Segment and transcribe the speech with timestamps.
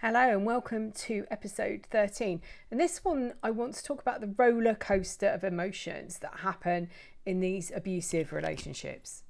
[0.00, 2.40] Hello and welcome to episode 13.
[2.70, 6.88] And this one, I want to talk about the roller coaster of emotions that happen
[7.26, 9.24] in these abusive relationships.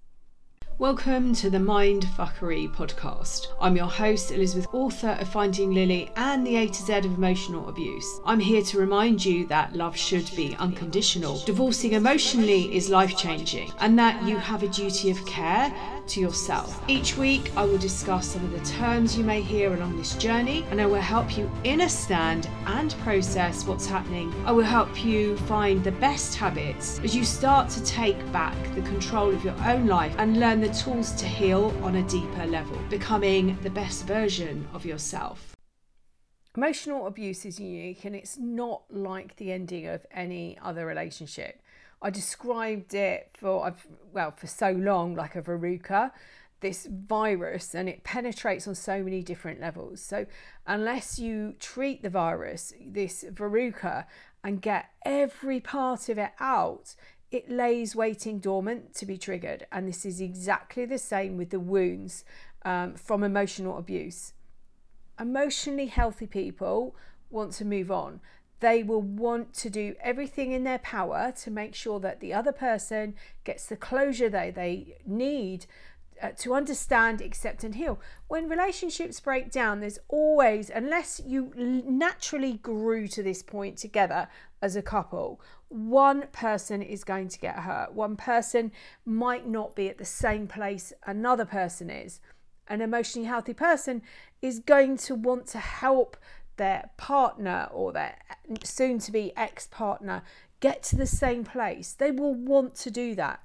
[0.77, 3.47] Welcome to the Mind Fuckery podcast.
[3.59, 7.71] I'm your host, Elizabeth, author of Finding Lily and the A to Z of emotional
[7.71, 8.21] abuse.
[8.27, 11.39] I'm here to remind you that love should be unconditional.
[11.47, 15.75] Divorcing emotionally is life changing, and that you have a duty of care
[16.09, 16.83] to yourself.
[16.89, 20.65] Each week, I will discuss some of the terms you may hear along this journey,
[20.71, 24.33] and I will help you understand and process what's happening.
[24.45, 28.83] I will help you find the best habits as you start to take back the
[28.83, 32.79] control of your own life and learn the tools to heal on a deeper level,
[32.89, 35.57] becoming the best version of yourself.
[36.57, 41.63] Emotional abuse is unique and it's not like the ending of any other relationship.
[42.01, 43.75] I described it for
[44.13, 46.13] well for so long like a verruca,
[46.61, 50.01] this virus, and it penetrates on so many different levels.
[50.01, 50.27] So
[50.67, 54.07] unless you treat the virus, this verruca,
[54.45, 56.95] and get every part of it out,
[57.31, 59.67] it lays waiting dormant to be triggered.
[59.73, 62.25] And this is exactly the same with the wounds
[62.65, 64.33] um, from emotional abuse.
[65.21, 66.95] Emotionally healthy people
[67.31, 68.21] want to move on
[68.61, 72.53] they will want to do everything in their power to make sure that the other
[72.53, 73.15] person
[73.45, 75.67] gets the closure they, they need
[76.21, 78.01] uh, to understand, accept, and heal.
[78.27, 84.29] When relationships break down, there's always, unless you naturally grew to this point together
[84.61, 87.93] as a couple, one person is going to get hurt.
[87.93, 88.73] One person
[89.05, 92.21] might not be at the same place another person is.
[92.67, 94.03] An emotionally healthy person
[94.43, 96.17] is going to want to help
[96.59, 98.17] their partner or their
[98.63, 100.23] soon to be ex partner
[100.61, 101.93] get to the same place.
[101.93, 103.41] They will want to do that.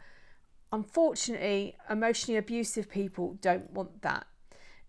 [0.72, 4.26] Unfortunately, emotionally abusive people don't want that.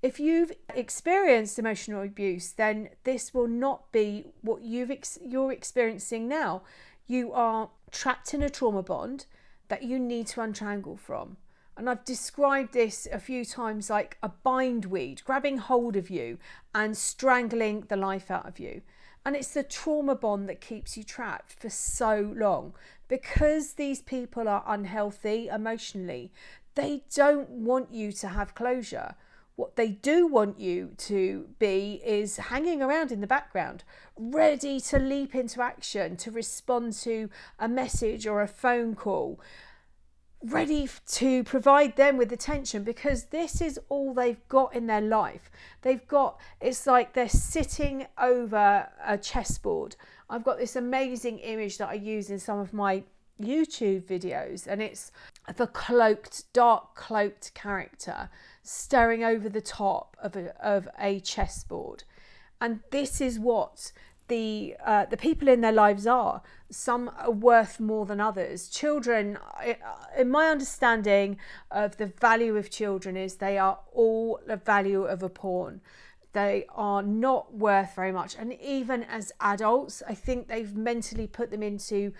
[0.03, 6.29] If you've experienced emotional abuse, then this will not be what you've ex- you're experiencing
[6.29, 6.63] now.
[7.07, 9.27] You are trapped in a trauma bond
[9.69, 11.37] that you need to untrangle from.
[11.77, 16.39] And I've described this a few times like a bindweed grabbing hold of you
[16.75, 18.83] and strangling the life out of you.
[19.27, 22.75] And it's the trauma bond that keeps you trapped for so long.
[23.09, 26.31] Because these people are unhealthy emotionally,
[26.75, 29.15] they don't want you to have closure.
[29.57, 33.85] What they do want you to be is hanging around in the background,
[34.17, 39.41] ready to leap into action, to respond to a message or a phone call
[40.45, 45.51] ready to provide them with attention because this is all they've got in their life.
[45.83, 49.97] They've got, it's like they're sitting over a chessboard.
[50.29, 53.05] I've got this amazing image that I use in some of my
[53.41, 55.11] YouTube videos, and it's
[55.57, 58.29] the cloaked, dark cloaked character
[58.63, 62.05] staring over the top of a, of a chessboard.
[62.61, 63.93] And this is what
[64.35, 66.43] the uh, the people in their lives are.
[66.71, 68.69] Some are worth more than others.
[68.69, 69.39] Children,
[70.19, 71.39] in my understanding
[71.71, 75.81] of the value of children, is they are all the value of a pawn.
[76.33, 81.53] They are not worth very much, and even as adults, I think they've mentally put
[81.53, 82.13] them into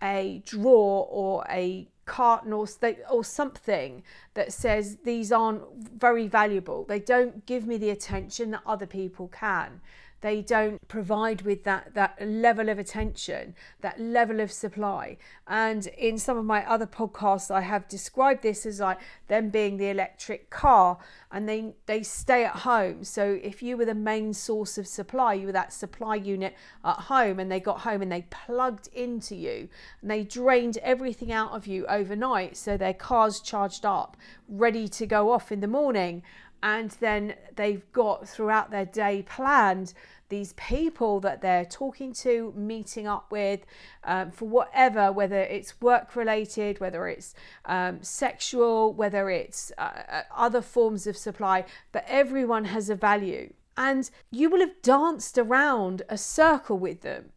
[0.00, 2.66] a drawer or a carton or,
[3.10, 5.62] or something that says these aren't
[6.06, 6.84] very valuable.
[6.84, 9.80] They don't give me the attention that other people can
[10.26, 15.16] they don't provide with that that level of attention that level of supply.
[15.46, 18.98] And in some of my other podcasts i have described this as like
[19.28, 20.98] them being the electric car
[21.30, 23.04] and they they stay at home.
[23.04, 26.54] So if you were the main source of supply you were that supply unit
[26.84, 29.68] at home and they got home and they plugged into you
[30.02, 34.16] and they drained everything out of you overnight so their cars charged up
[34.48, 36.22] ready to go off in the morning
[36.62, 39.92] and then they've got throughout their day planned
[40.28, 43.64] these people that they're talking to, meeting up with
[44.04, 50.22] um, for whatever, whether it's work related, whether it's um, sexual, whether it's uh, uh,
[50.34, 53.52] other forms of supply, but everyone has a value.
[53.76, 57.32] And you will have danced around a circle with them.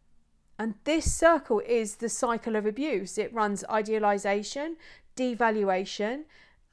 [0.58, 3.18] And this circle is the cycle of abuse.
[3.18, 4.76] It runs idealization,
[5.16, 6.24] devaluation,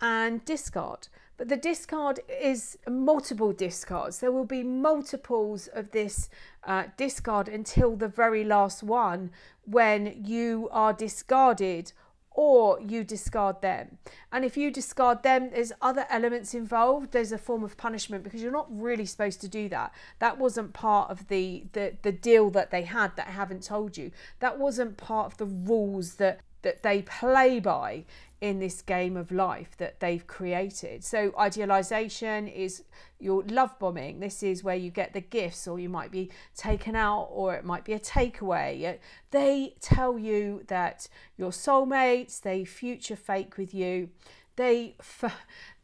[0.01, 1.07] and discard.
[1.37, 4.19] But the discard is multiple discards.
[4.19, 6.29] There will be multiples of this
[6.63, 9.29] uh, discard until the very last one
[9.63, 11.93] when you are discarded
[12.31, 13.97] or you discard them.
[14.31, 17.11] And if you discard them, there's other elements involved.
[17.11, 19.91] There's a form of punishment because you're not really supposed to do that.
[20.19, 23.97] That wasn't part of the the, the deal that they had that I haven't told
[23.97, 24.11] you.
[24.39, 28.05] That wasn't part of the rules that that they play by
[28.39, 31.03] in this game of life that they've created.
[31.03, 32.83] So, idealization is
[33.19, 34.19] your love bombing.
[34.19, 37.65] This is where you get the gifts, or you might be taken out, or it
[37.65, 38.97] might be a takeaway.
[39.31, 41.07] They tell you that
[41.37, 44.09] your soulmates, they future fake with you.
[44.55, 44.95] They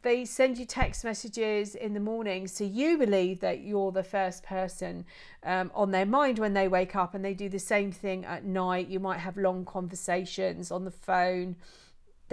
[0.02, 4.42] they send you text messages in the morning so you believe that you're the first
[4.42, 5.06] person
[5.44, 8.44] um, on their mind when they wake up and they do the same thing at
[8.44, 11.56] night you might have long conversations on the phone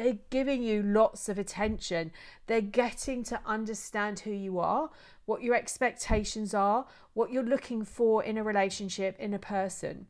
[0.02, 2.12] they're giving you lots of attention.
[2.48, 4.90] They're getting to understand who you are,
[5.26, 10.08] what your expectations are, what you're looking for in a relationship, in a person.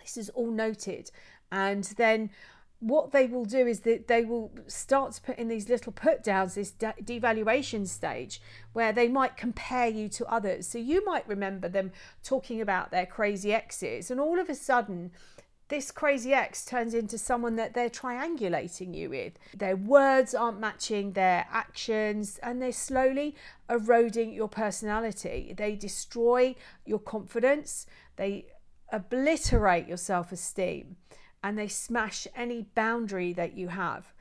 [0.00, 1.12] This is all noted.
[1.52, 2.30] And then
[2.80, 6.24] what they will do is that they will start to put in these little put
[6.24, 8.40] downs, this de- devaluation stage,
[8.72, 10.66] where they might compare you to others.
[10.66, 11.92] So you might remember them
[12.22, 15.12] talking about their crazy exes, and all of a sudden,
[15.68, 19.32] this crazy ex turns into someone that they're triangulating you with.
[19.56, 23.34] Their words aren't matching their actions and they're slowly
[23.68, 25.54] eroding your personality.
[25.56, 26.54] They destroy
[26.84, 27.86] your confidence,
[28.16, 28.46] they
[28.92, 30.96] obliterate your self esteem,
[31.42, 34.12] and they smash any boundary that you have.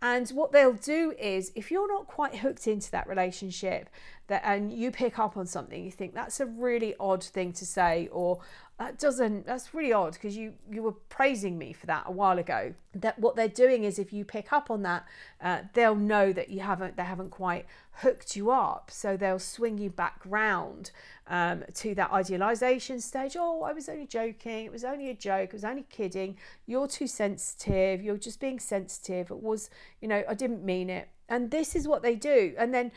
[0.00, 3.90] And what they'll do is, if you're not quite hooked into that relationship,
[4.28, 7.66] that and you pick up on something, you think that's a really odd thing to
[7.66, 8.40] say, or
[8.78, 12.38] that doesn't that's really odd because you you were praising me for that a while
[12.38, 12.74] ago.
[12.94, 15.04] That what they're doing is if you pick up on that
[15.40, 17.66] uh, they'll know that you haven't they haven't quite
[17.98, 20.90] hooked you up so they'll swing you back round
[21.28, 25.50] um, to that idealization stage oh i was only joking it was only a joke
[25.52, 26.36] i was only kidding
[26.66, 31.08] you're too sensitive you're just being sensitive it was you know i didn't mean it
[31.28, 32.90] and this is what they do and then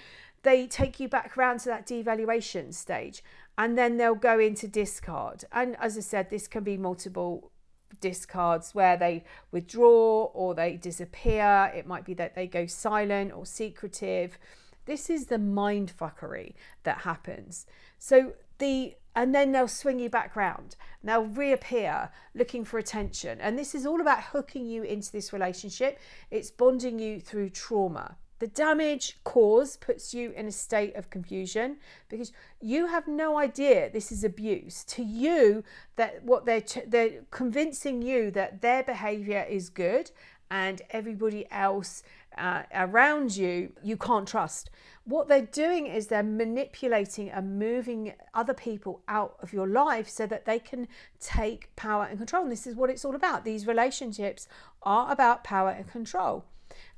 [0.43, 3.23] they take you back around to that devaluation stage
[3.57, 5.45] and then they'll go into discard.
[5.51, 7.51] And as I said, this can be multiple
[7.99, 11.71] discards where they withdraw or they disappear.
[11.75, 14.37] It might be that they go silent or secretive.
[14.85, 17.65] This is the mind fuckery that happens.
[17.97, 20.77] So the and then they'll swing you back round.
[21.03, 23.41] They'll reappear looking for attention.
[23.41, 25.99] And this is all about hooking you into this relationship.
[26.29, 28.15] It's bonding you through trauma.
[28.39, 31.77] The damage caused puts you in a state of confusion
[32.09, 34.83] because you have no idea this is abuse.
[34.85, 35.63] To you,
[35.97, 40.09] that what they're they're convincing you that their behavior is good
[40.49, 42.01] and everybody else
[42.37, 44.69] uh, around you you can't trust.
[45.03, 50.25] What they're doing is they're manipulating and moving other people out of your life so
[50.27, 50.87] that they can
[51.19, 52.43] take power and control.
[52.43, 53.43] And this is what it's all about.
[53.43, 54.47] These relationships
[54.83, 56.45] are about power and control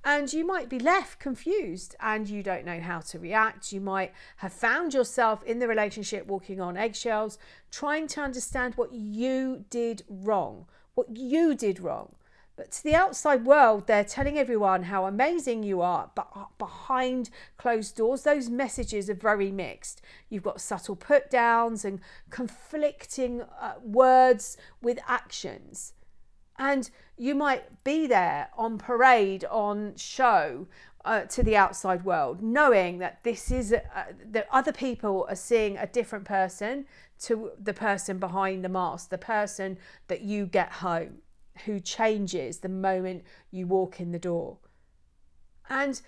[0.06, 3.72] and you might be left confused and you don't know how to react.
[3.72, 7.38] You might have found yourself in the relationship walking on eggshells,
[7.72, 10.66] trying to understand what you did wrong,
[10.96, 12.16] what you did wrong.
[12.64, 17.98] But to the outside world, they're telling everyone how amazing you are, but behind closed
[17.98, 20.02] doors, those messages are very mixed.
[20.30, 22.00] You've got subtle put downs and
[22.30, 25.92] conflicting uh, words with actions.
[26.58, 30.66] And you might be there on parade, on show
[31.04, 33.80] uh, to the outside world, knowing that this is uh,
[34.32, 36.86] that other people are seeing a different person
[37.24, 39.78] to the person behind the mask, the person
[40.08, 41.18] that you get home,
[41.66, 44.58] who changes the moment you walk in the door.
[45.70, 46.02] And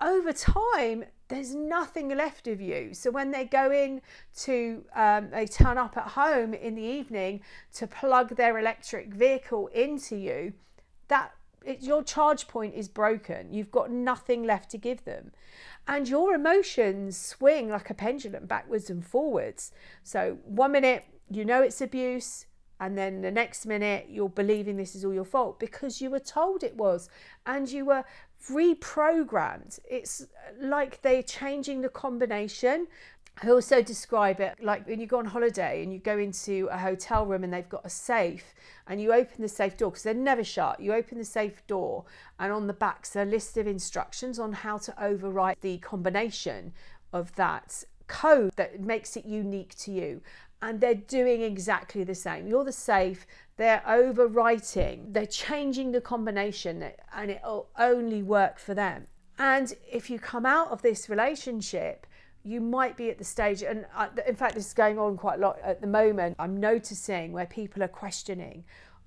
[0.00, 2.94] over time, there's nothing left of you.
[2.94, 4.00] So when they go in
[4.40, 7.40] to, um, they turn up at home in the evening
[7.74, 10.52] to plug their electric vehicle into you,
[11.08, 11.32] that
[11.64, 13.52] it, your charge point is broken.
[13.52, 15.32] You've got nothing left to give them.
[15.88, 19.72] And your emotions swing like a pendulum backwards and forwards.
[20.04, 22.46] So one minute you know it's abuse,
[22.80, 26.20] and then the next minute you're believing this is all your fault because you were
[26.20, 27.08] told it was
[27.46, 28.04] and you were
[28.50, 29.78] reprogrammed.
[29.88, 30.26] It's uh,
[30.60, 32.86] like they're changing the combination.
[33.42, 36.78] I also describe it like when you go on holiday and you go into a
[36.78, 38.54] hotel room and they've got a safe
[38.86, 40.80] and you open the safe door because they're never shut.
[40.80, 42.04] You open the safe door
[42.38, 46.72] and on the back's a list of instructions on how to overwrite the combination
[47.12, 50.22] of that code that makes it unique to you
[50.62, 52.46] and they're doing exactly the same.
[52.46, 59.06] You're the safe, they're overwriting, they're changing the combination, and it'll only work for them.
[59.38, 62.06] And if you come out of this relationship,
[62.42, 65.38] you might be at the stage, and uh, in fact, this is going on quite
[65.38, 66.36] a lot at the moment.
[66.38, 68.64] I'm noticing where people are questioning,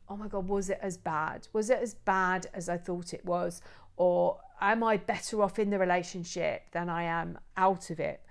[0.08, 1.48] oh my God, was it as bad?
[1.54, 3.62] Was it as bad as I thought it was?
[3.98, 8.22] Or am I better off in the relationship than I am out of it?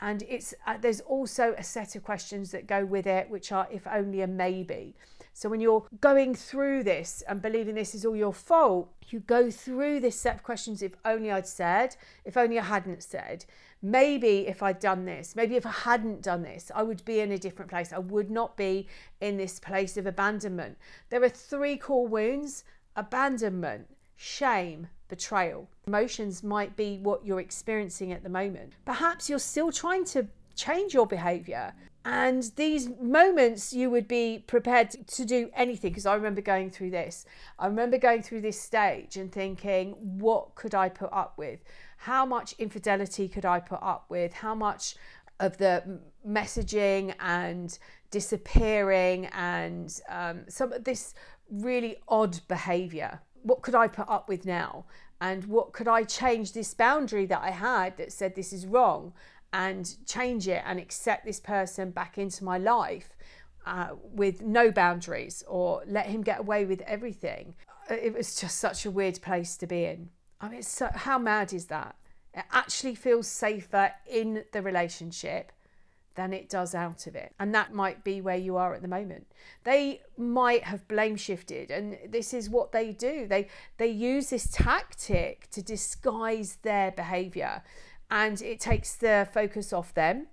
[0.00, 3.66] And it's uh, there's also a set of questions that go with it, which are
[3.70, 4.94] if only a maybe.
[5.32, 9.50] So when you're going through this and believing this is all your fault, you go
[9.50, 13.44] through this set of questions if only I'd said, if only I hadn't said,
[13.82, 17.32] maybe if I'd done this, maybe if I hadn't done this, I would be in
[17.32, 17.92] a different place.
[17.92, 18.88] I would not be
[19.20, 20.78] in this place of abandonment.
[21.10, 22.64] There are three core wounds
[22.96, 25.68] abandonment, shame, betrayal.
[25.86, 28.72] Emotions might be what you're experiencing at the moment.
[28.84, 31.72] Perhaps you're still trying to change your behavior
[32.06, 35.90] and these moments, you would be prepared to do anything.
[35.90, 37.26] Because I remember going through this.
[37.58, 41.64] I remember going through this stage and thinking, what could I put up with?
[41.98, 44.34] How much infidelity could I put up with?
[44.34, 44.94] How much
[45.40, 47.76] of the messaging and
[48.12, 51.12] disappearing and um, some of this
[51.50, 53.20] really odd behavior?
[53.46, 54.86] What could I put up with now?
[55.20, 59.12] And what could I change this boundary that I had that said this is wrong?
[59.52, 63.16] and change it and accept this person back into my life
[63.64, 67.54] uh, with no boundaries or let him get away with everything.
[67.88, 70.10] It was just such a weird place to be in.
[70.40, 71.96] I mean, so, how mad is that?
[72.34, 75.52] It actually feels safer in the relationship
[76.16, 77.32] than it does out of it.
[77.38, 79.26] And that might be where you are at the moment.
[79.64, 83.26] They might have blame shifted and this is what they do.
[83.26, 87.62] They they use this tactic to disguise their behavior
[88.10, 90.26] and it takes the focus off them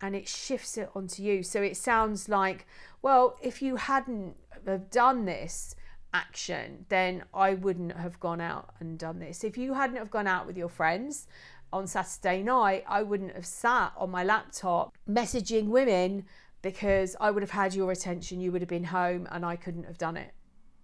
[0.00, 1.42] and it shifts it onto you.
[1.42, 2.66] So it sounds like,
[3.02, 5.74] well, if you hadn't have done this
[6.12, 9.44] action, then I wouldn't have gone out and done this.
[9.44, 11.26] If you hadn't have gone out with your friends
[11.72, 16.24] on Saturday night, I wouldn't have sat on my laptop messaging women
[16.62, 19.84] because I would have had your attention, you would have been home and I couldn't
[19.84, 20.32] have done it.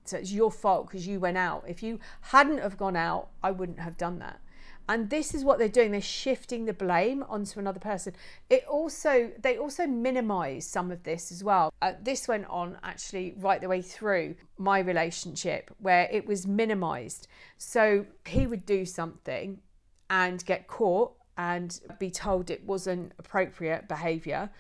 [0.04, 1.64] So it's your fault because you went out.
[1.66, 4.40] If you hadn't have gone out, I wouldn't have done that.
[4.88, 5.90] And this is what they're doing.
[5.90, 8.14] They're shifting the blame onto another person.
[8.48, 11.72] It also they also minimize some of this as well.
[11.82, 17.26] Uh, this went on actually right the way through my relationship where it was minimized.
[17.58, 19.58] So he would do something
[20.10, 24.50] and get caught and be told it wasn't appropriate behavior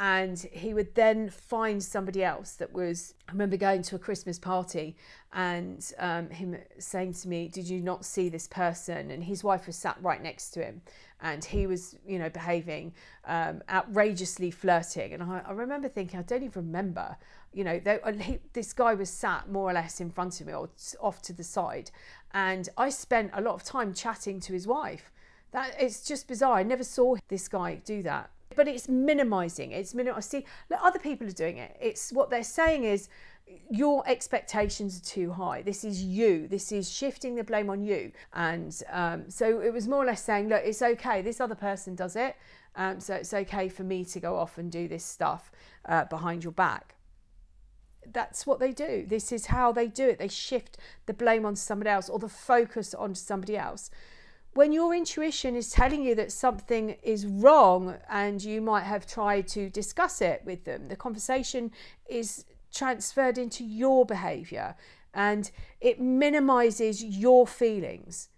[0.00, 4.38] and he would then find somebody else that was i remember going to a christmas
[4.38, 4.96] party
[5.34, 9.10] and um, him saying to me did you not see this person?
[9.10, 10.80] And his wife was sat right next to him
[11.24, 12.92] and he was you know behaving
[13.24, 15.14] um, outrageously flirting.
[15.14, 17.16] And I, I, remember thinking i don't even remember
[17.52, 20.52] you know they, he, this guy was sat more or less in front of me
[20.52, 20.68] or
[21.00, 21.90] off to the side.
[22.32, 25.10] And i spent a lot of time chatting to his wife.
[25.52, 26.58] That it's just bizarre.
[26.58, 28.30] I never saw this guy do that.
[28.56, 29.72] But it's minimizing.
[29.72, 30.44] It's minim- I see
[30.80, 31.76] other people are doing it.
[31.80, 33.08] It's what they're saying is
[33.70, 35.62] your expectations are too high.
[35.62, 36.48] This is you.
[36.48, 38.12] This is shifting the blame on you.
[38.32, 41.22] And um, so it was more or less saying look it's okay.
[41.22, 42.36] This other person does it.
[42.76, 45.52] Um, so it's okay for me to go off and do this stuff
[45.84, 46.96] uh, behind your back.
[48.12, 49.04] That's what they do.
[49.06, 50.18] This is how they do it.
[50.18, 53.90] They shift the blame on somebody else or the focus on somebody else.
[54.54, 59.48] When your intuition is telling you that something is wrong and you might have tried
[59.48, 61.72] to discuss it with them, the conversation
[62.08, 62.44] is
[62.74, 64.74] transferred into your behavior
[65.14, 65.50] and
[65.80, 68.28] it minimizes your feelings.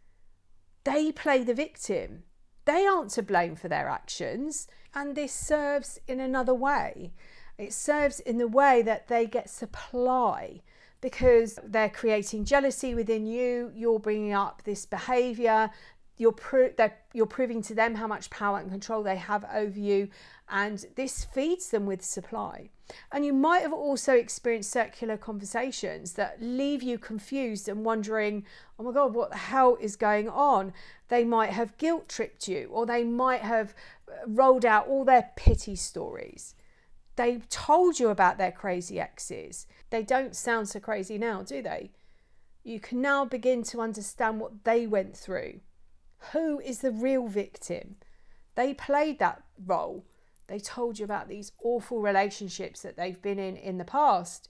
[0.85, 2.25] They play the victim.
[2.67, 7.13] They aren't to blame for their actions, and this serves in another way.
[7.59, 10.61] It serves in the way that they get supply
[11.01, 15.71] because they're creating jealousy within you, you're bringing up this behavior,
[16.17, 16.73] you're, pro-
[17.13, 20.09] you're proving to them how much power and control they have over you,
[20.49, 22.71] and this feeds them with supply.
[23.11, 28.45] And you might have also experienced circular conversations that leave you confused and wondering,
[28.79, 30.73] oh my God, what the hell is going on?
[31.09, 33.75] They might have guilt tripped you, or they might have
[34.09, 36.55] uh, rolled out all their pity stories.
[37.17, 39.67] They told you about their crazy exes.
[39.91, 41.91] They don't sound so crazy now, do they?
[42.63, 45.61] You can now begin to understand what they went through
[46.33, 47.97] who is the real victim?
[48.55, 50.05] They played that role.
[50.49, 54.49] They told you about these awful relationships that they've been in in the past.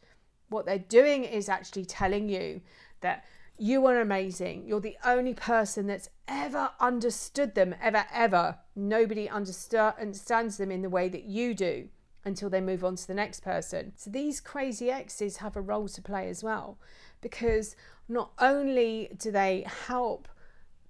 [0.48, 2.60] What they're doing is actually telling you
[3.00, 3.24] that
[3.58, 4.66] you are amazing.
[4.66, 8.58] You're the only person that's ever understood them, ever, ever.
[8.74, 11.88] Nobody understands them in the way that you do
[12.24, 13.92] until they move on to the next person.
[13.96, 16.78] So these crazy exes have a role to play as well
[17.20, 17.76] because
[18.08, 20.28] not only do they help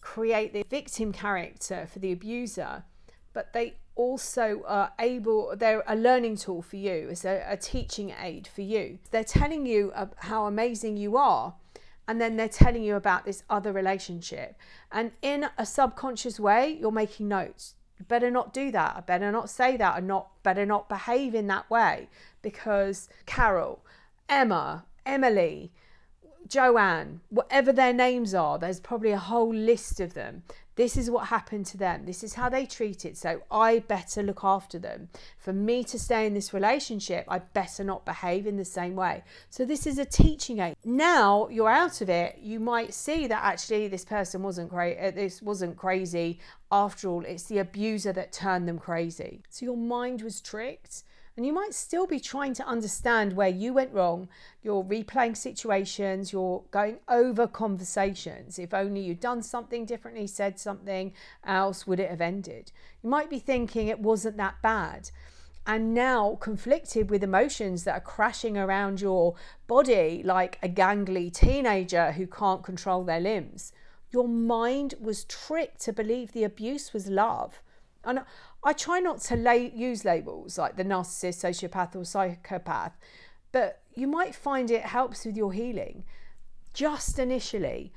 [0.01, 2.85] create the victim character for the abuser,
[3.33, 8.15] but they also are able, they're a learning tool for you, it's a, a teaching
[8.23, 8.99] aid for you.
[9.11, 11.55] They're telling you how amazing you are,
[12.07, 14.57] and then they're telling you about this other relationship.
[14.93, 17.75] And in a subconscious way, you're making notes.
[18.07, 18.95] better not do that.
[18.97, 19.97] I better not say that.
[19.97, 22.09] I not better not behave in that way
[22.43, 23.85] because Carol,
[24.29, 25.73] Emma, Emily,
[26.49, 30.43] Joanne, whatever their names are, there's probably a whole list of them.
[30.77, 32.05] This is what happened to them.
[32.05, 33.17] This is how they treat it.
[33.17, 35.09] So I better look after them.
[35.39, 39.25] For me to stay in this relationship, I better not behave in the same way.
[39.49, 40.77] So this is a teaching aid.
[40.85, 45.01] Now you're out of it, you might see that actually this person wasn't crazy.
[45.01, 46.41] Uh, this wasn't crazy.
[46.71, 49.41] After all, it's the abuser that turned them crazy.
[49.49, 51.05] So your mind was tricked
[51.37, 54.29] and you might still be trying to understand where you went wrong.
[54.63, 58.59] You're replaying situations, you're going over conversations.
[58.59, 61.13] If only you'd done something differently, said something
[61.45, 62.73] else, would it have ended?
[63.03, 65.11] You might be thinking it wasn't that bad.
[65.67, 69.35] And now conflicted with emotions that are crashing around your
[69.67, 73.73] body like a gangly teenager who can't control their limbs.
[74.11, 77.61] Your mind was tricked to believe the abuse was love.
[78.05, 78.21] And
[78.67, 82.99] I try not to lay, use labels like the narcissist, sociopath, or psychopath,
[83.53, 86.03] but you might find it helps with your healing.
[86.75, 87.93] Just initially,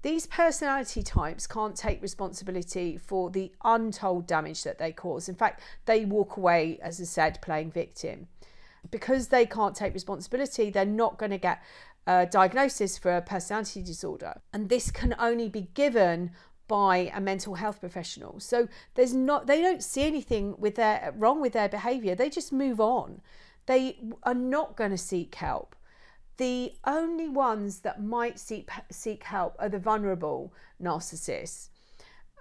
[0.00, 5.28] these personality types can't take responsibility for the untold damage that they cause.
[5.28, 8.28] In fact, they walk away, as I said, playing victim.
[8.90, 11.62] Because they can't take responsibility, they're not going to get
[12.06, 14.40] a diagnosis for a personality disorder.
[14.54, 16.30] And this can only be given
[16.70, 18.38] by a mental health professional.
[18.38, 22.14] So there's not they don't see anything with their wrong with their behavior.
[22.14, 23.22] They just move on.
[23.66, 25.74] They are not going to seek help.
[26.36, 31.70] The only ones that might seek seek help are the vulnerable narcissists.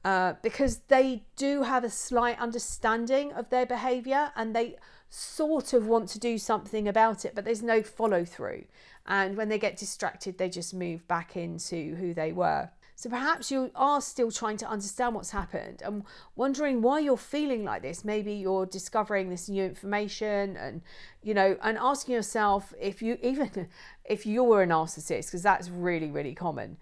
[0.05, 4.75] Uh, because they do have a slight understanding of their behavior and they
[5.09, 8.63] sort of want to do something about it, but there's no follow through.
[9.07, 12.69] And when they get distracted, they just move back into who they were.
[12.99, 16.03] So perhaps you are still trying to understand what's happened and
[16.35, 18.03] wondering why you're feeling like this.
[18.03, 20.81] Maybe you're discovering this new information and
[21.23, 23.69] you know and asking yourself if you even
[24.03, 26.75] if you were a narcissist because that's really really common.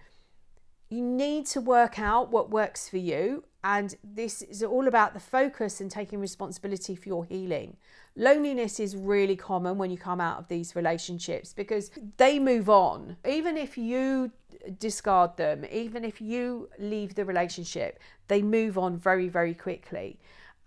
[0.90, 5.20] You need to work out what works for you and this is all about the
[5.20, 7.76] focus and taking responsibility for your healing.
[8.16, 13.18] Loneliness is really common when you come out of these relationships because they move on.
[13.28, 14.32] Even if you
[14.80, 18.00] discard them, even if you leave the relationship,
[18.30, 20.18] they move on very, very quickly.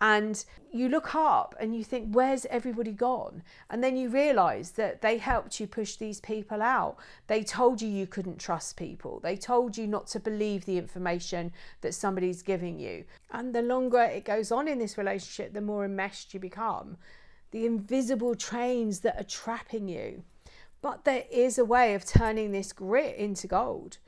[0.01, 3.43] And you look up and you think, where's everybody gone?
[3.69, 6.97] And then you realize that they helped you push these people out.
[7.27, 9.21] They told you you couldn't trust people.
[9.21, 13.05] They told you not to believe the information that somebody's giving you.
[13.31, 16.97] And the longer it goes on in this relationship, the more enmeshed you become.
[17.51, 20.23] The invisible trains that are trapping you.
[20.81, 23.99] But there is a way of turning this grit into gold.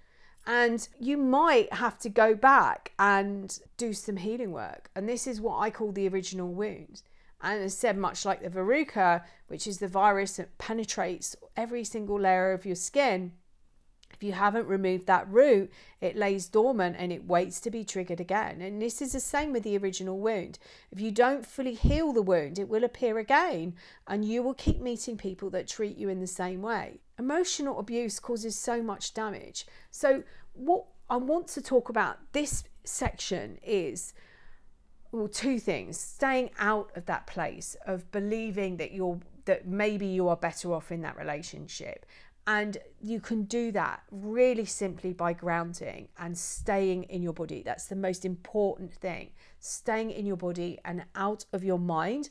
[0.46, 4.90] And you might have to go back and do some healing work.
[4.96, 7.02] And this is what I call the original wound.
[7.40, 12.20] And as said, much like the verruca, which is the virus that penetrates every single
[12.20, 13.32] layer of your skin,
[14.22, 15.68] if you haven't removed that root,
[16.00, 18.60] it lays dormant and it waits to be triggered again.
[18.60, 20.60] And this is the same with the original wound.
[20.92, 23.74] If you don't fully heal the wound, it will appear again
[24.06, 27.00] and you will keep meeting people that treat you in the same way.
[27.18, 29.66] Emotional abuse causes so much damage.
[29.90, 34.14] So, what I want to talk about this section is
[35.10, 40.28] well, two things staying out of that place of believing that you're that maybe you
[40.28, 42.06] are better off in that relationship
[42.46, 47.62] and you can do that really simply by grounding and staying in your body.
[47.64, 49.30] That's the most important thing.
[49.60, 52.30] Staying in your body and out of your mind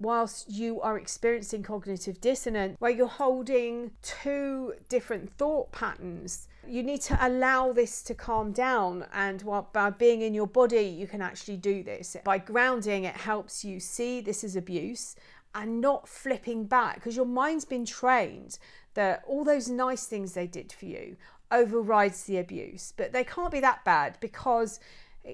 [0.00, 6.48] whilst you are experiencing cognitive dissonance, where you're holding two different thought patterns.
[6.66, 10.84] You need to allow this to calm down, and while, by being in your body,
[10.84, 12.16] you can actually do this.
[12.24, 15.16] By grounding, it helps you see this is abuse
[15.54, 18.58] and not flipping back because your mind's been trained
[19.00, 21.16] that all those nice things they did for you
[21.50, 22.92] overrides the abuse.
[22.94, 24.78] But they can't be that bad because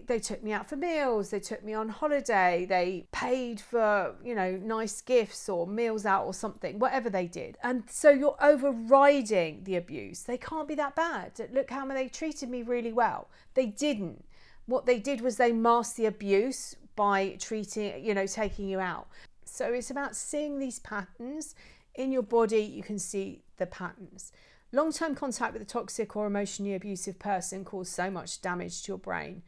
[0.06, 4.36] they took me out for meals, they took me on holiday, they paid for, you
[4.36, 7.58] know, nice gifts or meals out or something, whatever they did.
[7.60, 10.22] And so you're overriding the abuse.
[10.22, 11.32] They can't be that bad.
[11.52, 13.26] Look how they treated me really well.
[13.54, 14.24] They didn't.
[14.66, 19.08] What they did was they masked the abuse by treating, you know, taking you out.
[19.44, 21.56] So it's about seeing these patterns
[21.96, 22.62] in your body.
[22.62, 24.32] You can see the patterns.
[24.72, 28.92] Long term contact with a toxic or emotionally abusive person causes so much damage to
[28.92, 29.42] your brain,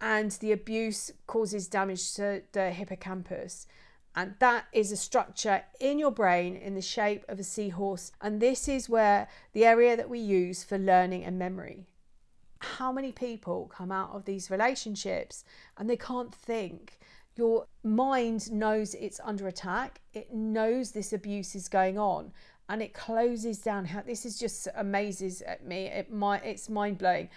[0.00, 3.66] and the abuse causes damage to the hippocampus.
[4.16, 8.10] And that is a structure in your brain in the shape of a seahorse.
[8.20, 11.86] And this is where the area that we use for learning and memory.
[12.58, 15.44] How many people come out of these relationships
[15.78, 16.98] and they can't think?
[17.36, 22.32] Your mind knows it's under attack, it knows this abuse is going on.
[22.68, 23.84] And it closes down.
[23.84, 25.86] How this is just amazes at me.
[25.86, 27.28] It might it's mind blowing.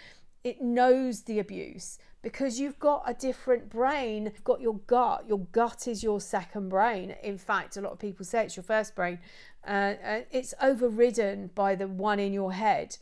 [0.44, 4.24] It knows the abuse because you've got a different brain.
[4.24, 5.24] You've got your gut.
[5.26, 7.16] Your gut is your second brain.
[7.22, 9.18] In fact, a lot of people say it's your first brain.
[9.66, 9.94] Uh,
[10.30, 12.96] it's overridden by the one in your head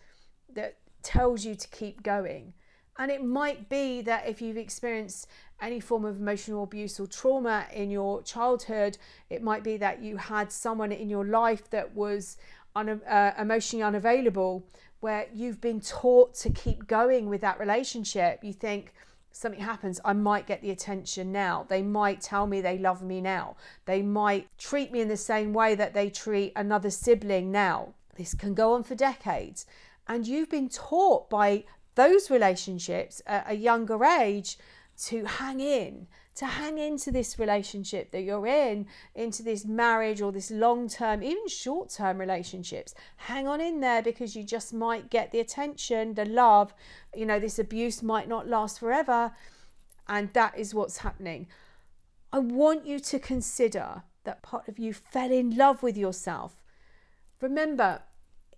[0.54, 2.54] that tells you to keep going.
[2.98, 5.26] And it might be that if you've experienced
[5.60, 8.98] any form of emotional abuse or trauma in your childhood,
[9.30, 12.36] it might be that you had someone in your life that was
[12.76, 14.66] un- uh, emotionally unavailable,
[15.00, 18.44] where you've been taught to keep going with that relationship.
[18.44, 18.92] You think,
[19.32, 21.64] something happens, I might get the attention now.
[21.68, 23.56] They might tell me they love me now.
[23.86, 27.94] They might treat me in the same way that they treat another sibling now.
[28.16, 29.64] This can go on for decades.
[30.06, 34.58] And you've been taught by those relationships at a younger age
[35.04, 40.32] to hang in, to hang into this relationship that you're in, into this marriage or
[40.32, 42.94] this long term, even short term relationships.
[43.16, 46.74] Hang on in there because you just might get the attention, the love.
[47.14, 49.32] You know, this abuse might not last forever.
[50.08, 51.46] And that is what's happening.
[52.32, 56.62] I want you to consider that part of you fell in love with yourself.
[57.40, 58.02] Remember,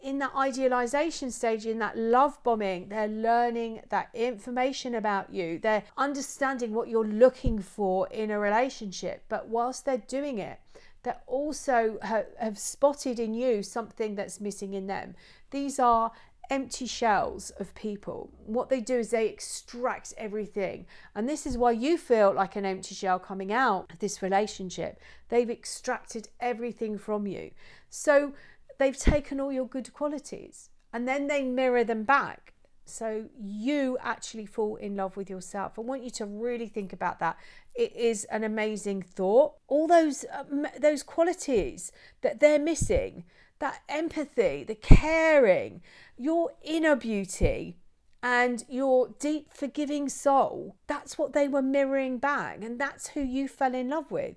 [0.05, 5.59] in that idealization stage, in that love bombing, they're learning that information about you.
[5.59, 9.25] They're understanding what you're looking for in a relationship.
[9.31, 10.61] But whilst they're doing it,
[11.05, 15.15] they also have, have spotted in you something that's missing in them.
[15.51, 16.13] These are
[16.51, 18.31] empty shells of people.
[18.45, 20.85] What they do is they extract everything.
[21.15, 25.01] And this is why you feel like an empty shell coming out of this relationship.
[25.31, 27.53] They've extracted everything from you.
[27.89, 28.35] So
[28.79, 32.55] they've taken all your good qualities and then they mirror them back.
[32.87, 35.79] So you actually fall in love with yourself.
[35.79, 37.39] I want you to really think about that.
[37.75, 39.55] It is an amazing thought.
[39.69, 43.25] All those um, those qualities that they're missing,
[43.59, 45.81] that empathy, the caring,
[46.19, 47.79] your inner beauty,
[48.23, 53.49] and your deep forgiving soul, that's what they were mirroring back and that's who you
[53.49, 54.37] fell in love with.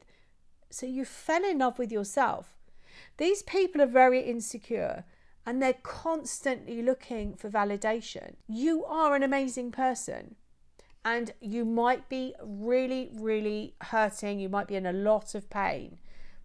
[0.69, 2.57] So you fell in love with yourself
[3.17, 5.03] these people are very insecure
[5.45, 8.36] and they're constantly looking for validation.
[8.47, 10.36] You are an amazing person
[11.03, 14.39] and you might be really, really hurting.
[14.39, 15.97] You might be in a lot of pain.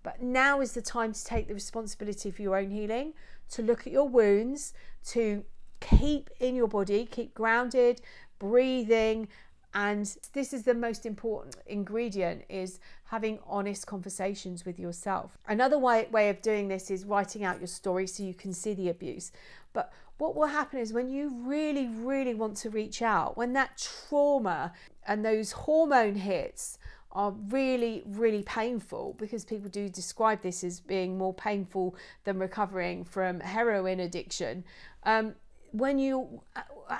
[0.02, 3.14] But now is the time to take the responsibility for your own healing,
[3.50, 4.72] to look at your wounds,
[5.06, 5.44] to
[5.80, 8.00] keep in your body, keep grounded,
[8.38, 9.28] breathing,
[9.74, 12.78] and this is the most important ingredient is
[13.12, 17.66] having honest conversations with yourself another way, way of doing this is writing out your
[17.68, 19.30] story so you can see the abuse
[19.72, 23.78] but what will happen is when you really really want to reach out when that
[23.78, 24.72] trauma
[25.06, 26.78] and those hormone hits
[27.12, 31.94] are really, really painful because people do describe this as being more painful
[32.24, 34.64] than recovering from heroin addiction.
[35.04, 35.34] Um,
[35.72, 36.40] when you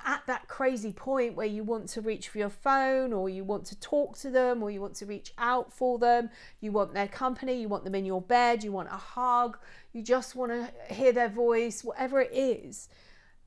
[0.05, 3.65] at that crazy point where you want to reach for your phone or you want
[3.67, 7.09] to talk to them or you want to reach out for them, you want their
[7.09, 9.59] company, you want them in your bed, you want a hug,
[9.93, 12.89] you just want to hear their voice, whatever it is,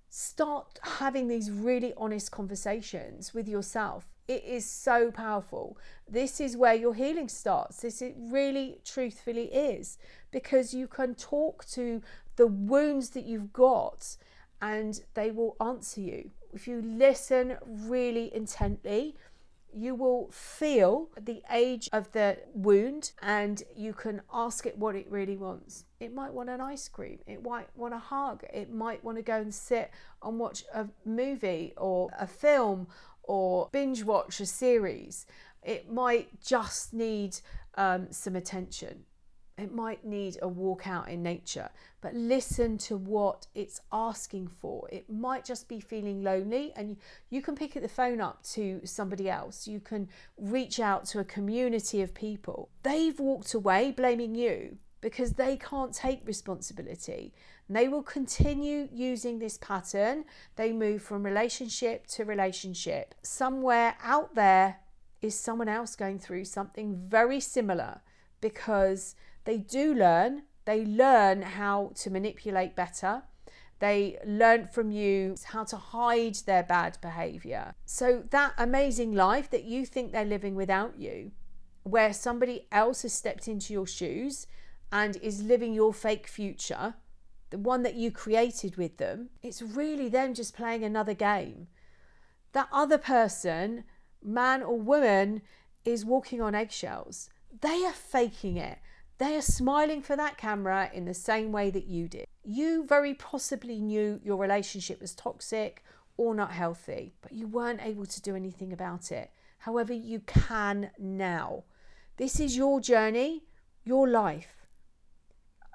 [0.09, 4.05] start having these really honest conversations with yourself.
[4.27, 5.77] It is so powerful.
[6.09, 7.81] This is where your healing starts.
[7.81, 9.97] This it really truthfully is
[10.31, 12.01] because you can talk to
[12.35, 14.17] the wounds that you've got
[14.61, 16.31] and they will answer you.
[16.53, 19.15] If you listen really intently,
[19.75, 25.05] you will feel the age of the wound and you can ask it what it
[25.09, 25.83] really wants.
[25.99, 29.21] It might want an ice cream, it might want a hug, it might want to
[29.21, 29.91] go and sit
[30.23, 32.87] and watch a movie or a film
[33.23, 35.25] or binge watch a series.
[35.61, 37.37] It might just need
[37.75, 39.03] um, some attention.
[39.57, 41.69] It might need a walk out in nature,
[42.01, 44.89] but listen to what it's asking for.
[44.91, 46.97] It might just be feeling lonely, and
[47.29, 49.65] you can pick the phone up to somebody else.
[49.65, 52.69] You can reach out to a community of people.
[52.83, 57.33] They've walked away blaming you because they can't take responsibility.
[57.67, 60.25] And they will continue using this pattern.
[60.57, 63.15] They move from relationship to relationship.
[63.21, 64.79] Somewhere out there
[65.21, 68.01] is someone else going through something very similar
[68.41, 69.15] because
[69.45, 70.43] they do learn.
[70.65, 73.23] They learn how to manipulate better.
[73.79, 77.75] They learn from you how to hide their bad behavior.
[77.85, 81.31] So, that amazing life that you think they're living without you,
[81.83, 84.47] where somebody else has stepped into your shoes
[84.91, 86.95] and is living your fake future,
[87.49, 91.67] the one that you created with them, it's really them just playing another game.
[92.53, 93.83] That other person,
[94.23, 95.41] man or woman,
[95.83, 97.29] is walking on eggshells.
[97.61, 98.79] They are faking it.
[99.17, 102.25] They are smiling for that camera in the same way that you did.
[102.43, 105.83] You very possibly knew your relationship was toxic
[106.17, 109.31] or not healthy, but you weren't able to do anything about it.
[109.59, 111.63] However, you can now.
[112.17, 113.43] This is your journey,
[113.83, 114.67] your life.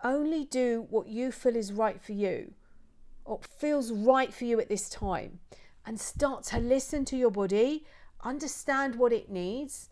[0.05, 2.53] Only do what you feel is right for you,
[3.25, 5.41] or feels right for you at this time,
[5.85, 7.85] and start to listen to your body,
[8.23, 9.89] understand what it needs,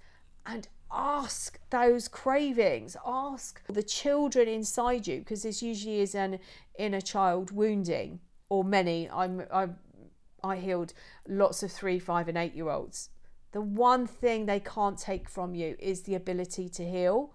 [0.47, 6.39] and ask those cravings ask the children inside you because this usually is an
[6.79, 9.09] inner child wounding or many.
[9.11, 9.69] I'm i
[10.43, 10.95] i healed
[11.29, 13.11] lots of 3 5 and 8 year olds
[13.53, 17.35] the one thing they can't take from you is the ability to heal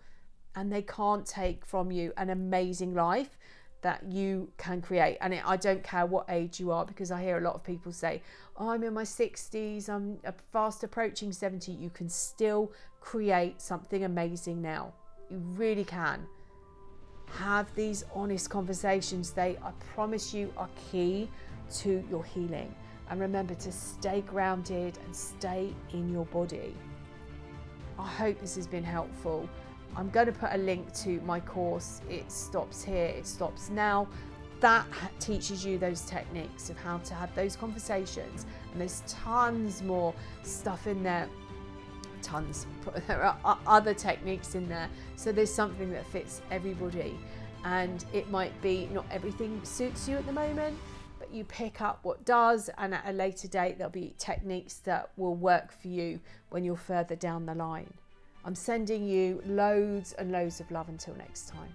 [0.56, 3.38] and they can't take from you an amazing life
[3.84, 5.18] that you can create.
[5.22, 7.92] And I don't care what age you are because I hear a lot of people
[7.92, 8.22] say,
[8.58, 10.18] oh, I'm in my 60s, I'm
[10.52, 11.72] fast approaching 70.
[11.72, 14.94] You can still create something amazing now.
[15.30, 16.26] You really can.
[17.38, 19.32] Have these honest conversations.
[19.32, 21.30] They, I promise you, are key
[21.76, 22.74] to your healing.
[23.10, 26.74] And remember to stay grounded and stay in your body.
[28.00, 29.48] I hope this has been helpful.
[29.96, 32.02] I'm going to put a link to my course.
[32.10, 34.08] It stops here, it stops now.
[34.60, 34.88] That
[35.20, 38.46] teaches you those techniques of how to have those conversations.
[38.72, 41.30] And there's tons more stuff in there.
[42.22, 42.66] Tons.
[43.08, 44.90] There are other techniques in there.
[45.16, 47.20] So there's something that fits everybody.
[47.66, 50.78] And it might be not everything suits you at the moment,
[51.20, 52.70] but you pick up what does.
[52.78, 56.78] And at a later date, there'll be techniques that will work for you when you're
[56.78, 57.94] further down the line.
[58.46, 61.74] I'm sending you loads and loads of love until next time.